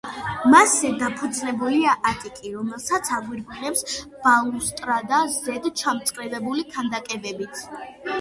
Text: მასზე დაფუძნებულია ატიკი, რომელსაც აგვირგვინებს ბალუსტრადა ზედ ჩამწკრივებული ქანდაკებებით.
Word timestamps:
მასზე 0.51 0.89
დაფუძნებულია 1.01 1.91
ატიკი, 2.11 2.53
რომელსაც 2.55 3.11
აგვირგვინებს 3.17 3.83
ბალუსტრადა 4.23 5.19
ზედ 5.35 5.69
ჩამწკრივებული 5.83 6.65
ქანდაკებებით. 6.73 7.63